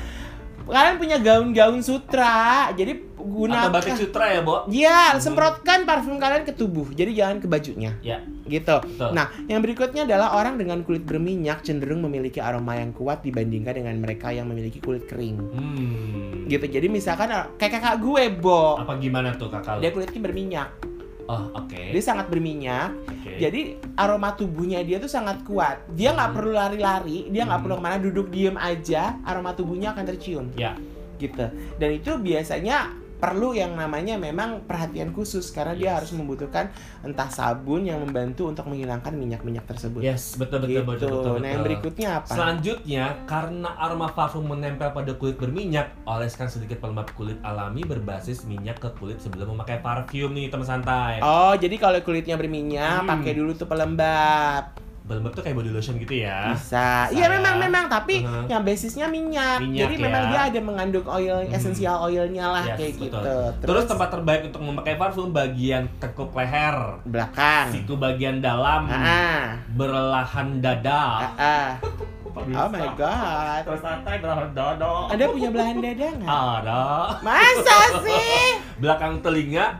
[0.66, 4.68] kalian punya gaun-gaun sutra, jadi gunakan Atau batik sutra ya, Bo?
[4.68, 5.20] Iya, Hmm.
[5.20, 6.88] semprotkan parfum kalian ke tubuh.
[6.92, 7.96] Jadi jangan ke bajunya.
[8.04, 8.20] Ya.
[8.44, 8.76] Gitu.
[8.84, 9.10] Betul.
[9.16, 13.96] Nah, yang berikutnya adalah orang dengan kulit berminyak cenderung memiliki aroma yang kuat dibandingkan dengan
[13.96, 15.40] mereka yang memiliki kulit kering.
[15.40, 16.44] Hmm.
[16.46, 16.64] Gitu.
[16.68, 18.76] Jadi misalkan eh, kayak kakak gue, Bo.
[18.76, 19.80] Apa gimana tuh kakak?
[19.80, 20.93] Dia kulitnya berminyak.
[21.24, 21.80] Oh, oke.
[21.92, 22.92] Dia sangat berminyak.
[23.08, 23.40] Oke.
[23.40, 23.60] Jadi
[23.96, 25.80] aroma tubuhnya dia tuh sangat kuat.
[25.96, 26.36] Dia nggak Hmm.
[26.36, 27.64] perlu lari-lari, dia nggak Hmm.
[27.64, 30.46] perlu ke mana, duduk diem aja, aroma tubuhnya akan tercium.
[30.56, 30.76] Ya.
[31.16, 31.46] Gitu.
[31.80, 35.96] Dan itu biasanya perlu yang namanya memang perhatian khusus karena dia Yes.
[36.02, 36.68] harus membutuhkan
[37.00, 40.04] entah sabun yang membantu untuk menghilangkan minyak-minyak tersebut.
[40.04, 40.84] Yes, betul betul gitu.
[40.84, 41.68] betul, betul, Nah, yang betul.
[41.72, 42.32] berikutnya apa?
[42.34, 48.78] Selanjutnya, karena aroma parfum menempel pada kulit berminyak, oleskan sedikit pelembab kulit alami berbasis minyak
[48.78, 51.18] ke kulit sebelum memakai parfum nih teman santai.
[51.20, 53.08] Oh, jadi kalau kulitnya berminyak, Hmm.
[53.08, 54.83] pakai dulu tuh pelembab.
[55.04, 56.48] Pelembab tuh kayak body lotion gitu ya.
[56.50, 57.12] Bisa.
[57.12, 57.28] Iya ya.
[57.30, 58.48] memang memang tapi Uh-huh.
[58.48, 59.60] yang basisnya minyak.
[59.60, 60.00] Minyak Jadi ya.
[60.00, 61.52] memang dia ada mengandung oil Hmm.
[61.52, 63.04] esensial oilnya lah Yes, kayak betul.
[63.04, 63.36] gitu.
[63.62, 67.68] Terus, tempat terbaik untuk memakai parfum bagian tekuk leher, belakang.
[67.70, 71.04] siku bagian dalam, Ah, berlahan dada.
[71.36, 71.70] ah.
[72.34, 73.62] Oh my god.
[73.62, 75.06] Terus santai berlahan dada.
[75.06, 76.26] Ada punya belahan dada nggak?
[76.26, 76.82] Ada.
[77.22, 78.58] Masa sih?
[78.74, 79.78] Belakang telinga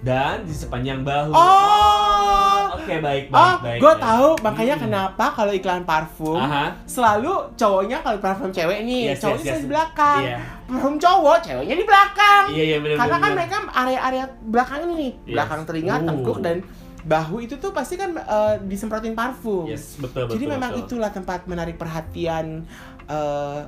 [0.00, 1.30] dan di sepanjang bahu.
[1.30, 2.72] Oh.
[2.72, 3.78] Oke, baik, baik, Oh, baik.
[3.78, 4.00] gue baik.
[4.00, 4.84] tahu makanya Hmm.
[4.86, 6.72] kenapa kalau iklan parfum Aha.
[6.88, 9.60] selalu cowoknya kalau parfum cewek nih, Yes, cowoknya yes, yes.
[9.60, 10.22] di belakang.
[10.24, 10.38] Iya.
[10.64, 12.44] Parfum cowok, ceweknya di belakang.
[12.48, 13.36] Iya, iya benar Karena kan benar.
[13.36, 15.34] mereka area-area belakang ini nih, Yes.
[15.36, 16.06] belakang telinga, Oh.
[16.08, 16.56] tengkuk dan
[17.00, 19.68] bahu itu tuh pasti kan eh, disemprotin parfum.
[19.68, 20.34] Yes, betul betul.
[20.36, 20.84] Jadi memang betul.
[20.86, 22.64] itulah tempat menarik perhatian
[23.06, 23.60] eh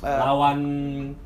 [0.00, 0.58] eh, lawan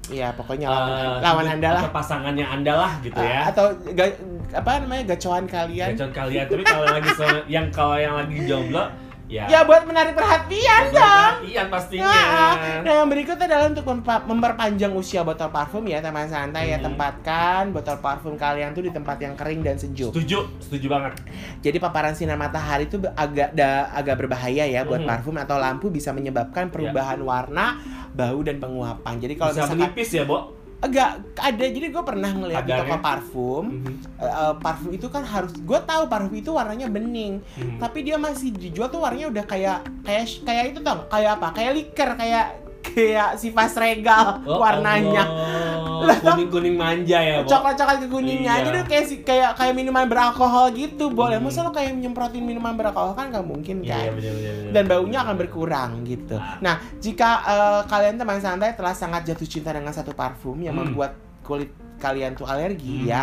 [0.09, 1.83] ya pokoknya lawan, eh, lawan Anda lah.
[1.89, 3.41] pasangannya Anda lah gitu Eh, ya.
[3.49, 4.17] atau ga-
[4.51, 5.93] apa namanya gacoan kalian.
[5.93, 8.85] Gacor kalian, tapi kalau lagi so- yang kalau yang lagi jomblo
[9.33, 9.45] ya.
[9.49, 11.33] Ya buat menarik perhatian dong.
[11.43, 12.05] Iya pastinya.
[12.05, 12.53] Nah,
[12.85, 13.85] nah, yang berikutnya adalah untuk
[14.29, 16.93] memperpanjang usia botol parfum ya teman santai ya Hmm.
[16.93, 20.13] tempatkan botol parfum kalian tuh di tempat yang kering dan sejuk.
[20.13, 21.13] Setuju, setuju banget.
[21.61, 25.09] Jadi paparan sinar matahari itu agak da- agak berbahaya ya buat Mhm.
[25.09, 27.81] parfum atau lampu bisa menyebabkan perubahan warna,
[28.13, 29.15] bau dan penguapan.
[29.17, 30.62] Jadi kalau Bisa misalkan menipis ya, Bo.
[30.83, 33.95] Agak ada jadi gue pernah ngeliat di toko parfum Mhm.
[34.19, 37.79] eh, eh, parfum itu kan harus gue tahu parfum itu warnanya bening Mhm.
[37.79, 41.07] tapi dia masih dijual tuh warnanya udah kayak kayak kayak itu nggak?
[41.07, 42.47] kayak apa kayak liker kayak
[42.83, 45.82] kayak sifas regal Oh, warnanya Allah.
[46.19, 47.49] Kuning-kuning manja ya, Bo.
[47.49, 48.63] coklat coklat kekuningnya Iya.
[48.63, 51.47] jadi tuh kayak kayak kayak minuman beralkohol gitu boleh Hmm.
[51.47, 54.53] masa lo kayak nyemprotin minuman beralkohol kan nggak mungkin Iya, kan benar benar.
[54.55, 54.73] benar.
[54.73, 56.37] dan baunya akan berkurang gitu.
[56.37, 56.57] Ah.
[56.59, 60.89] Nah, jika eh, kalian teman santai telah sangat jatuh cinta dengan satu parfum yang Hmm.
[60.89, 63.09] membuat kulit kalian tuh alergi Hmm.
[63.09, 63.23] ya,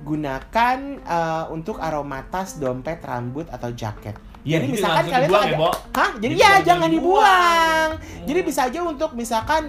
[0.00, 4.18] gunakan eh, untuk aroma tas, dompet, rambut atau jaket.
[4.42, 5.70] Iya, Jadi misalkan kalian dibuang ya, ada- Bo.
[5.92, 6.10] Hah?
[6.16, 7.22] Jadi, Jadi ya jangan dibuang.
[7.22, 8.26] dibuang.
[8.26, 9.62] Jadi bisa aja untuk misalkan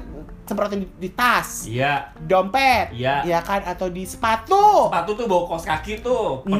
[0.43, 3.23] semprotin di, di tas, Iya, dompet, iya.
[3.23, 4.88] ya kan atau di sepatu.
[4.88, 6.43] Sepatu tuh bawa kos kaki tuh.
[6.45, 6.60] Nah,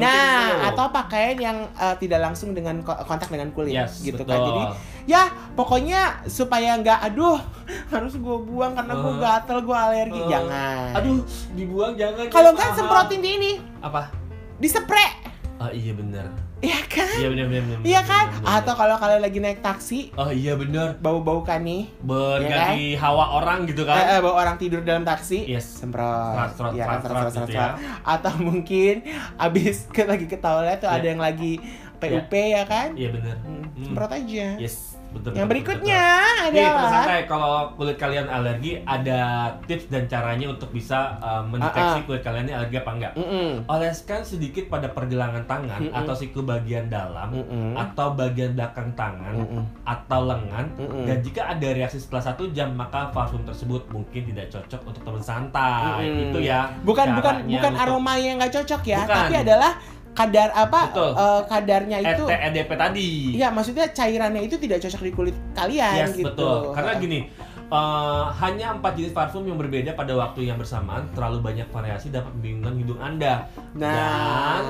[0.56, 0.68] tuh.
[0.72, 4.30] atau pakaian yang eh, tidak langsung dengan ko- kontak dengan kulit Yes, gitu betul.
[4.30, 4.40] kan.
[4.42, 4.62] Jadi
[5.04, 7.36] ya pokoknya supaya nggak aduh
[7.92, 11.20] harus gue buang karena gue Eh, gatel gue alergi eh, jangan Aduh,
[11.52, 12.24] dibuang jangan.
[12.28, 12.78] kalau nggak mahal.
[12.78, 14.08] semprotin di ini apa?
[14.54, 16.26] di spray Oh iya benar.
[16.60, 17.78] ya kan Iya benar benar benar.
[17.82, 18.56] iya kan benar, benar.
[18.58, 20.96] atau kalau kalian lagi naik taksi Oh iya benar.
[20.98, 23.96] bau-bau kan nih Berganti hawa orang gitu eh, kan.
[24.08, 25.78] eh, bau orang tidur dalam taksi Yes.
[25.78, 27.74] semprot Serot, serot, ya kan serot, serot gitu serot.
[28.02, 28.94] atau mungkin
[29.36, 30.96] abis ke lagi ke toilet tuh Iya.
[30.96, 31.52] ada yang lagi
[31.96, 33.36] PUP ya kan Iya benar.
[33.40, 33.84] Hmm, Hmm.
[33.84, 35.30] semprot aja Yes, betul.
[35.32, 36.52] yang betul, berikutnya betul.
[36.52, 39.20] Nih, adalah santai kalau kulit kalian alergi ada
[39.64, 42.04] tips dan caranya untuk bisa uh, mendeteksi Ah, ah.
[42.04, 43.12] kulit kalian ini alergi apa enggak.
[43.14, 43.50] Mm-mm.
[43.66, 45.94] Oleskan sedikit pada pergelangan tangan Mm-mm.
[45.94, 47.72] atau siku bagian dalam Mm-mm.
[47.74, 49.62] atau bagian belakang tangan Mm-mm.
[49.84, 51.04] atau lengan Mm-mm.
[51.04, 55.22] dan jika ada reaksi setelah satu jam maka parfum tersebut mungkin tidak cocok untuk teman
[55.22, 56.24] santai Mm-mm.
[56.28, 59.14] itu ya bukan bukan bukan untuk aroma yang nggak cocok ya Bukan.
[59.14, 59.72] tapi adalah
[60.14, 61.10] kadar apa Betul.
[61.12, 66.14] eh, kadarnya itu EDP tadi Iya, maksudnya cairannya itu tidak cocok di kulit kalian yes
[66.14, 66.30] gitu.
[66.30, 67.20] betul karena gini
[67.66, 72.30] eh, hanya empat jenis parfum yang berbeda pada waktu yang bersamaan terlalu banyak variasi dapat
[72.32, 74.62] membingungkan hidung anda Nah, dan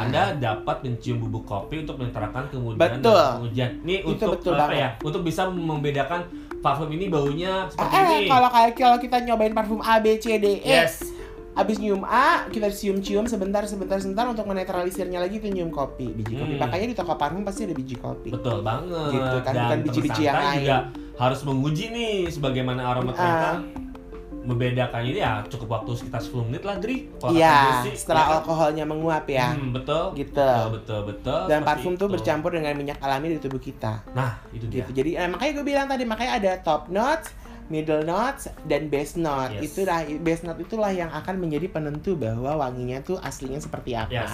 [0.00, 3.10] anda dapat mencium bubuk kopi untuk menerapkan kemudian Betul.
[3.12, 4.78] dan pengujian ini Itu untuk betul apa banget.
[4.78, 6.20] ya untuk bisa membedakan
[6.58, 10.14] parfum ini baunya eh, seperti eh, ini kalau kayak kalau kita nyobain parfum A B
[10.16, 11.02] C D E, yes
[11.52, 16.32] abis nyium A, kita cium-cium sebentar sebentar sebentar untuk menetralisirnya lagi itu nyium kopi, biji
[16.34, 16.54] kopi.
[16.54, 16.62] Hmm.
[16.62, 18.30] Makanya di toko parfum pasti ada biji kopi.
[18.30, 19.10] Betul banget.
[19.10, 20.58] Gitu kan, Dan bukan biji-biji yang lain.
[20.58, 20.78] juga
[21.14, 23.80] harus menguji nih sebagaimana aroma ternyata Ah.
[24.42, 27.06] membedakannya ini ya cukup waktu sekitar 10 menit lah, Dri.
[27.30, 28.36] Iya, setelah ya kan?
[28.40, 29.54] alkoholnya menguap ya.
[29.54, 30.18] Hmm, betul.
[30.18, 30.34] Gitu.
[30.34, 31.40] Betul, betul, betul.
[31.46, 32.14] Dan parfum tuh itu.
[32.18, 34.02] bercampur dengan minyak alami di tubuh kita.
[34.10, 34.82] Nah, itu dia.
[34.82, 34.98] gitu.
[34.98, 37.30] Jadi eh, makanya gue bilang tadi makanya ada top notes,
[37.68, 39.58] middle notes, dan base note.
[39.58, 39.72] Yes.
[39.74, 44.10] Itulah base note itulah yang akan menjadi penentu bahwa wanginya tuh aslinya seperti apa.
[44.10, 44.32] Yes.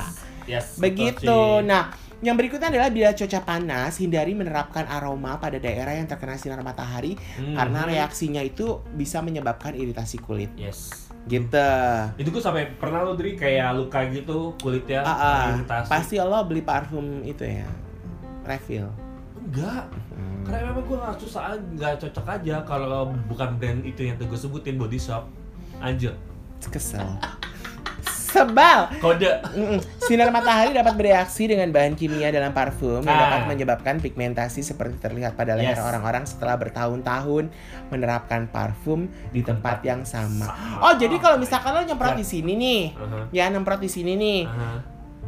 [0.48, 0.66] Yes.
[0.80, 1.60] Begitu.
[1.64, 6.58] Nah, yang berikutnya adalah bila cuaca panas, hindari menerapkan aroma pada daerah yang terkena sinar
[6.66, 7.54] matahari Hmm.
[7.54, 10.50] karena reaksinya itu bisa menyebabkan iritasi kulit.
[10.58, 11.06] Yes.
[11.28, 11.68] Gitu.
[12.18, 15.52] Itu gue sampai pernah lo Dri kayak luka gitu kulitnya ah.
[15.54, 15.88] iritasi.
[15.92, 17.68] pasti Allah beli parfum itu ya.
[18.48, 18.88] Refill.
[19.44, 19.86] Enggak.
[20.48, 21.42] Karena memang gue nggak susah,
[21.76, 25.28] nggak cocok aja kalau bukan brand itu yang gue sebutin body shop.
[25.76, 26.16] Lanjut.
[26.66, 27.04] Kesel.
[28.08, 28.92] Sebal.
[28.98, 29.40] Kode.
[29.98, 33.24] Sinar matahari dapat bereaksi dengan bahan kimia dalam parfum yang Ah.
[33.26, 35.80] dapat menyebabkan pigmentasi seperti terlihat pada leher Yes.
[35.80, 37.48] orang-orang setelah bertahun-tahun
[37.88, 40.44] menerapkan parfum di tempat yang sama.
[40.44, 40.76] Sama.
[40.82, 43.18] Oh, jadi kalau misalkan lo nyemprot di sini nih, Aha.
[43.32, 44.40] ya nyemprot di sini nih.
[44.44, 44.76] Aha.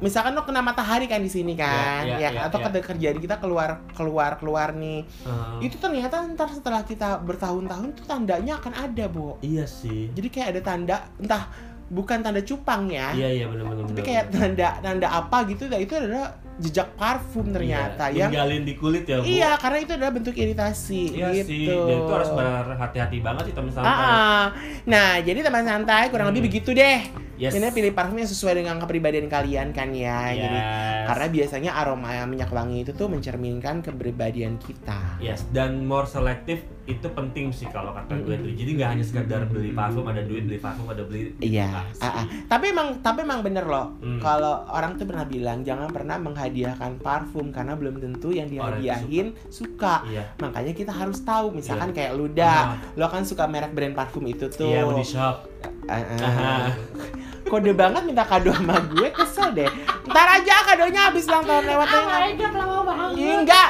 [0.01, 2.69] Misalkan lo kena matahari kan di sini kan, Ya, ya, ya, ya, atau ya.
[2.69, 5.05] ada kerjaan kita keluar keluar keluar nih.
[5.23, 5.61] Aha.
[5.61, 9.37] Itu ternyata ntar setelah kita bertahun-tahun tuh tandanya akan ada, Bu.
[9.41, 10.09] Iya sih.
[10.11, 11.45] Jadi kayak ada tanda entah
[11.87, 13.13] bukan tanda cupang ya.
[13.13, 13.85] Iya iya benar-benar.
[13.91, 18.63] tapi kayak tanda tanda apa gitu nah itu adalah jejak parfum ternyata iya, yang ninggalin
[18.63, 22.13] di kulit ya bu iya karena itu adalah bentuk iritasi Iya gitu sih dan itu
[22.13, 24.47] harus berhati-hati banget sih teman santai ah.
[24.85, 26.37] nah jadi teman santai kurang Hmm.
[26.37, 27.01] lebih begitu deh
[27.41, 31.09] yes ini pilih parfum yang sesuai dengan kepribadian kalian kan ya jadi Yes.
[31.09, 37.07] karena biasanya aroma minyak wangi itu tuh mencerminkan kepribadian kita Yes, dan more selektif itu
[37.09, 38.43] penting sih kalau kata gue Mm-mm.
[38.43, 38.53] tuh.
[38.53, 41.37] Jadi nggak hanya sekedar beli parfum, ada duit beli parfum, ada beli.
[41.39, 42.03] Iya, Nggak sih.
[42.03, 42.25] ah, ah.
[42.49, 43.95] tapi emang tapi emang bener loh.
[44.01, 44.19] Hmm.
[44.19, 48.89] Kalau orang tuh pernah bilang jangan pernah menghadiahkan parfum karena belum tentu yang Orang itu
[48.89, 50.03] dihadiahin suka.
[50.05, 50.25] Iya.
[50.37, 52.33] Makanya kita harus tahu, misalkan kayak lu Ah.
[52.33, 52.63] dah,
[52.97, 54.67] lo kan suka merek brand parfum itu tuh.
[54.67, 55.47] Iya, body shop.
[55.87, 56.67] Ah, ah.
[57.51, 59.67] Kode banget minta kado sama gue, kesel deh.
[60.07, 62.31] Ntar aja kadonya habis ulang tahun lewat Oh aja.
[62.31, 63.09] god, lama banget.
[63.19, 63.69] Ih, Enggak.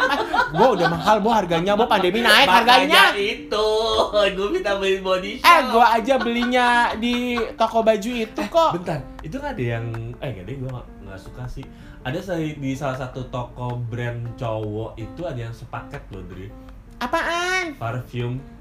[0.53, 3.17] Bo udah mahal, bo harganya, bo pandemi naik harganya.
[3.17, 3.69] itu,
[4.13, 5.49] gue minta beli body shop.
[5.49, 8.71] Eh, gua aja belinya di toko baju itu kok.
[8.77, 9.87] Bentar, itu nggak ada yang,
[10.21, 11.65] eh nggak deh, gue nggak nggak suka sih.
[12.05, 16.53] Ada di salah satu toko brand cowok itu ada yang sepaket loh, Dri.
[17.01, 17.81] Apaan?
[17.81, 18.60] Parfum.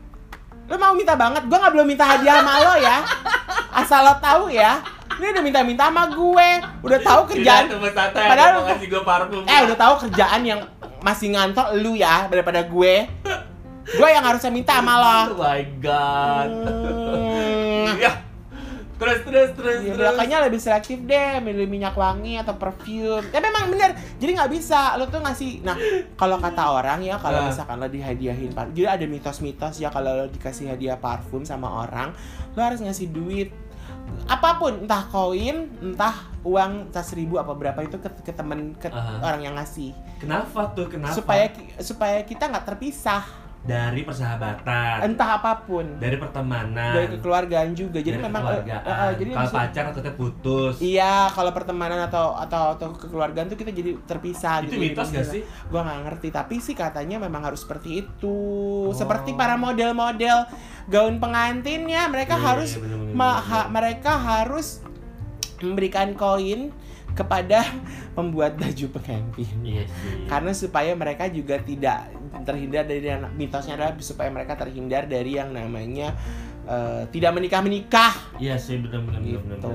[0.69, 1.41] Lo mau minta banget?
[1.45, 2.97] Gua nggak belum minta hadiah sama lo ya.
[3.73, 4.79] Asal lo tahu ya.
[5.19, 6.49] Ini udah minta-minta sama gue.
[6.79, 7.67] Udah tahu kerjaan.
[8.23, 9.43] Padahal- ada mau ngasih gue parfum.
[9.43, 10.62] Eh, udah tahu kerjaan yang
[11.01, 12.93] masih ngantor lu ya daripada gue.
[13.89, 15.36] Gue yang harusnya minta sama lo.
[15.36, 16.49] Oh my god.
[16.53, 17.29] Hmm.
[19.00, 20.08] Terus terus terus Ya, terus.
[20.12, 23.24] makanya lebih selektif deh milih minyak wangi atau perfume.
[23.26, 23.92] Ya memang bener.
[24.16, 25.64] Jadi nggak bisa lo tuh ngasih.
[25.64, 25.80] Nah
[26.14, 27.48] kalau kata orang ya kalau Nah.
[27.48, 32.12] misalkan lo dihadiahin parfum, jadi ada mitos-mitos ya kalau lo dikasih hadiah parfum sama orang,
[32.52, 33.50] lo harus ngasih duit
[34.26, 38.90] apa pun entah koin entah uang entah seribu apa berapa itu ke, ke temen ke
[38.90, 39.22] Aha.
[39.24, 40.90] orang yang ngasih Kenapa tuh?
[40.90, 41.14] Kenapa?
[41.14, 41.46] supaya
[41.78, 43.22] supaya kita nggak terpisah
[43.60, 48.82] dari persahabatan, entah apa pun dari pertemanan, dari kekeluargaan juga jadi dari memang kekeluargaan.
[48.82, 50.74] eh, eh, jadi kalau pacar atau putus.
[50.80, 54.82] Iya, kalau pertemanan atau atau atau kekeluargaan tuh kita jadi terpisah Itu gitu.
[54.82, 55.41] mitos gak sih?
[55.67, 58.38] Gua nggak ngerti, tapi sih katanya memang harus seperti itu.
[58.88, 58.95] Oh.
[58.95, 60.48] Seperti para model-model
[60.88, 63.52] gaun pengantin ya, mereka Iya, harus iya, bener-bener, ma- bener-bener.
[63.52, 64.67] ha- mereka harus
[65.60, 66.72] memberikan koin
[67.13, 67.65] kepada
[68.17, 69.58] pembuat baju pengantin.
[69.63, 70.26] Iya sih.
[70.28, 72.12] Karena supaya mereka juga tidak
[72.45, 76.13] terhindar dari mitosnya adalah supaya mereka terhindar dari yang namanya
[76.69, 79.69] eh, tidak menikah menikah Iya sih benar-benar gitu.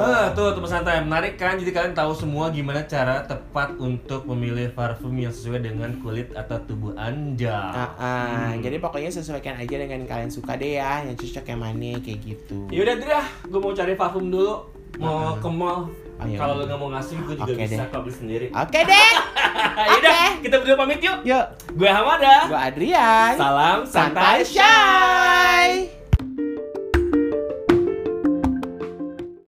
[0.00, 4.72] Ah, tuh teman santai menarik kan jadi kalian tahu semua gimana cara tepat untuk memilih
[4.72, 7.68] parfum yang sesuai dengan kulit atau tubuh anda.
[7.68, 8.16] Ah, ah.
[8.48, 8.64] Hmm.
[8.64, 12.64] jadi pokoknya sesuaikan aja dengan kalian suka deh ya, yang cocok yang mana kayak gitu.
[12.72, 14.79] Yaudah Dri ah, gue mau cari parfum dulu.
[15.00, 15.34] Mau Ah.
[15.34, 15.80] ke mall.
[16.20, 16.36] Iya.
[16.36, 18.46] Kalau lu nggak mau ngasih, gue juga Oke bisa kok beli sendiri.
[18.52, 19.10] Oke deh,
[19.88, 20.44] Yaudah, Oke.
[20.44, 21.18] kita berdua pamit yuk.
[21.24, 21.44] yuk.
[21.72, 22.36] Gue Hamada.
[22.44, 23.32] Gua Adrian.
[23.34, 25.99] Salam santai Santai Shy.